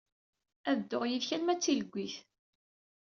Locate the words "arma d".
1.35-1.59